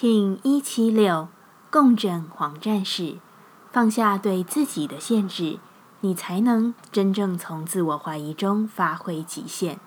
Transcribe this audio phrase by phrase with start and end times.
[0.00, 1.26] King 一七六
[1.72, 3.14] 共振黄战士，
[3.72, 5.58] 放下对自己的限制，
[6.02, 9.80] 你才能真正从自我怀疑中发挥极限。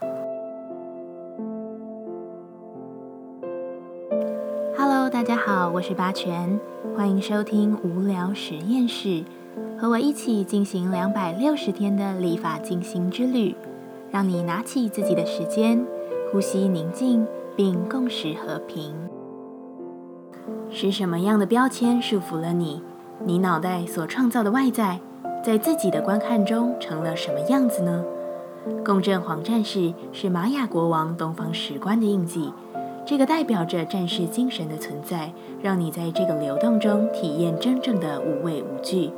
[4.78, 6.59] Hello，大家好，我是八全，
[6.93, 9.23] 欢迎收听无聊实验室，
[9.80, 13.55] 和我一起进行两百六十天的立法进行之旅，
[14.12, 15.88] 让你拿起自己的时间，
[16.34, 17.25] 呼吸宁静，
[17.55, 18.93] 并共识和平。
[20.73, 22.81] 是什么样的标签束缚了你？
[23.25, 24.99] 你脑袋所创造的外在，
[25.43, 28.03] 在自己的观看中成了什么样子呢？
[28.85, 32.53] 共振黄战士是玛雅国王东方石棺的印记，
[33.05, 39.12] 这个代表着战士精神的存在，让你在这个流动中体验真正的无畏无惧。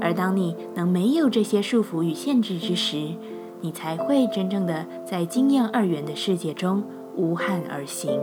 [0.00, 3.10] 而当你能没有这些束缚与限制之时，
[3.60, 6.82] 你才会真正的在经验二元的世界中
[7.14, 8.18] 无憾而行。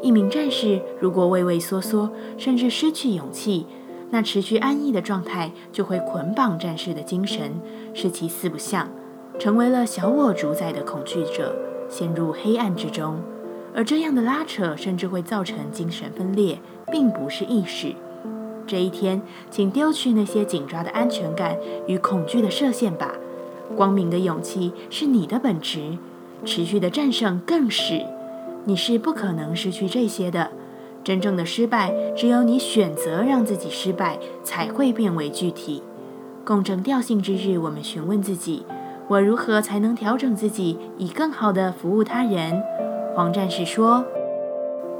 [0.00, 3.66] 一名战士如果畏畏缩缩，甚至失去勇气，
[4.10, 7.52] 那持续安逸的状态就会捆绑战士的精神，
[7.94, 8.88] 使其四不像，
[9.38, 11.54] 成为了小我主宰的恐惧者，
[11.88, 13.16] 陷入黑暗之中。
[13.74, 16.58] 而这样的拉扯甚至会造成精神分裂，
[16.90, 17.94] 并不是意识。
[18.66, 23.14] 这一天，请丢去那些紧抓的安全感与恐惧的射线吧。
[23.76, 25.98] 光明的勇气是你的本质，
[26.44, 28.04] 持续的战胜更是。
[28.68, 30.50] 你是不可能失去这些的。
[31.02, 35.82] 真正的失败，只有你选择让自己失败，才会变为具体。
[36.44, 38.66] 共振调性之日，我们询问自己：
[39.08, 42.62] 我如何才能调整自己，以更好的服务他人？
[43.14, 44.04] 黄战士说：“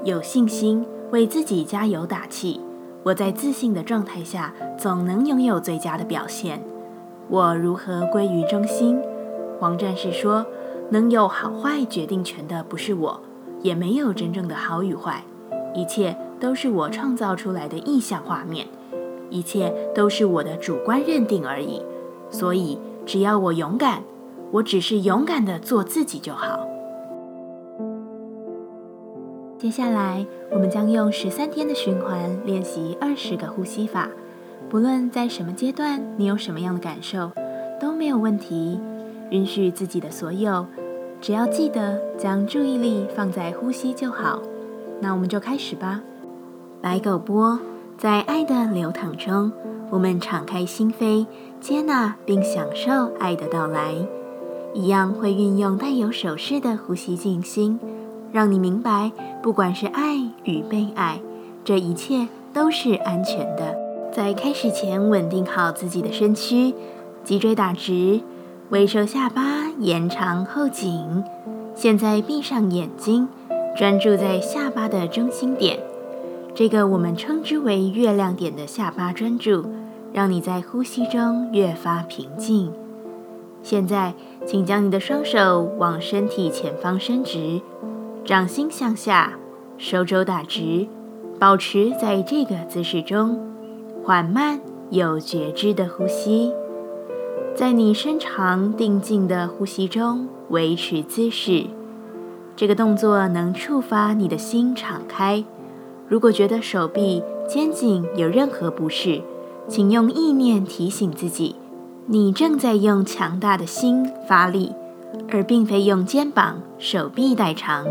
[0.03, 2.63] 有信心，为自己加油打气。
[3.03, 6.63] 我在自信的状态下，总能拥有最佳的表现。
[7.29, 8.99] 我如何归于中心？”
[9.61, 10.47] 黄战士说
[10.89, 13.21] ：“能有好坏决定权的，不是我。”
[13.63, 15.25] 也没有真正的好与坏，
[15.75, 18.67] 一切都是我创造出来的意象画面，
[19.31, 21.83] 一切都是我的主观认定而已。
[22.31, 24.03] 所以，只要我勇敢，
[24.53, 26.67] 我只是勇敢的做自己就好。
[29.59, 34.09] 接下来，我们将用十三天的循环练习二十个呼吸法。
[34.71, 37.33] 不论在什么阶段，你有什么样的感受，
[37.81, 38.79] 都没有问题。
[39.31, 40.67] 允许自己的所有。
[41.21, 44.41] 只要记得将注意力放在呼吸就好，
[45.01, 46.01] 那我们就开始吧。
[46.81, 47.59] 白狗波，
[47.97, 49.51] 在爱的流淌中，
[49.91, 51.27] 我们敞开心扉，
[51.61, 53.95] 接纳并享受爱的到来。
[54.75, 57.81] 一样会运用带有手势的呼吸静心，
[58.31, 59.11] 让你明白，
[59.43, 61.21] 不管是爱与被爱，
[61.65, 63.77] 这一切都是安全的。
[64.13, 66.73] 在开始前，稳定好自己的身躯，
[67.25, 68.21] 脊椎打直。
[68.71, 71.25] 微收下巴，延长后颈。
[71.75, 73.27] 现在闭上眼睛，
[73.75, 75.79] 专注在下巴的中心点，
[76.55, 79.65] 这个我们称之为月亮点的下巴专注，
[80.13, 82.71] 让你在呼吸中越发平静。
[83.63, 84.13] 现在，
[84.47, 87.63] 请将你的双手往身体前方伸直，
[88.23, 89.39] 掌心向下，
[89.79, 90.87] 手肘打直，
[91.39, 93.41] 保持在这个姿势中，
[94.05, 96.53] 缓慢有觉知的呼吸。
[97.59, 101.67] 在你深长定静的呼吸中维持姿势，
[102.55, 105.43] 这个动作能触发你的心敞开。
[106.07, 109.23] 如果觉得手臂、肩颈有任何不适，
[109.67, 111.57] 请用意念提醒自己，
[112.07, 114.73] 你正在用强大的心发力，
[115.29, 117.85] 而并非用肩膀、手臂代偿。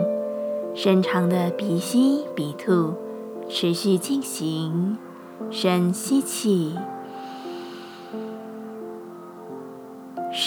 [0.73, 2.93] 深长的鼻吸鼻吐，
[3.49, 4.97] 持续进行。
[5.51, 6.73] 深吸气。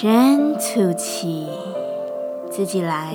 [0.03, 1.47] 深吐气，
[2.51, 3.15] 自己来。